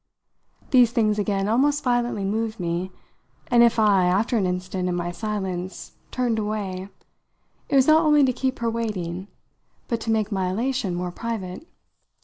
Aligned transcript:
These 0.71 0.91
things 0.93 1.19
again 1.19 1.47
almost 1.47 1.83
violently 1.83 2.25
moved 2.25 2.59
me, 2.59 2.91
and 3.51 3.61
if 3.61 3.77
I, 3.77 4.05
after 4.05 4.35
an 4.35 4.47
instant, 4.47 4.89
in 4.89 4.95
my 4.95 5.11
silence, 5.11 5.91
turned 6.09 6.39
away, 6.39 6.89
it 7.69 7.75
was 7.75 7.85
not 7.85 8.01
only 8.03 8.23
to 8.23 8.33
keep 8.33 8.57
her 8.57 8.69
waiting, 8.71 9.27
but 9.87 10.01
to 10.01 10.11
make 10.11 10.31
my 10.31 10.49
elation 10.49 10.95
more 10.95 11.11
private. 11.11 11.67